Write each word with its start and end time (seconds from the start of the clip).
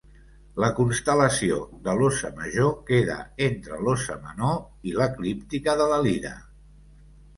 La 0.61 0.69
constel·lació 0.77 1.59
de 1.87 1.93
l'Óssa 1.99 2.31
Major 2.39 2.73
queda 2.89 3.19
entre 3.51 3.79
l'Óssa 3.85 4.17
Menor 4.25 4.57
i 4.93 4.97
l'eclíptica 5.01 5.77
de 5.83 5.87
la 5.93 6.01
Lira. 6.09 6.33